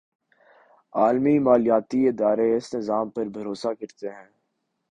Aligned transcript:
عالمی 0.95 1.35
مالیاتی 1.39 1.99
ادارے 2.07 2.47
اس 2.55 2.73
نظام 2.75 3.09
پر 3.09 3.25
بھروسہ 3.29 3.67
کرتے 3.79 4.07
ہیں۔ 4.09 4.29